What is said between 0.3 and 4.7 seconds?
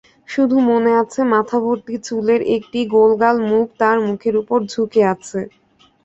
শুধু মনে আছে মাথাভর্তি চুলের একটি গোলগোল মুখ তার মুখের উপর